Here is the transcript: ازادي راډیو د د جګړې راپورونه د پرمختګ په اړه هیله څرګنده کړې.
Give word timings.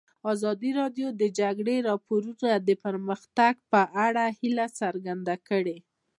ازادي 0.33 0.71
راډیو 0.79 1.07
د 1.11 1.15
د 1.21 1.23
جګړې 1.39 1.75
راپورونه 1.89 2.47
د 2.67 2.69
پرمختګ 2.83 3.53
په 3.71 3.81
اړه 4.05 4.23
هیله 4.39 4.65
څرګنده 4.79 5.35
کړې. 5.47 5.77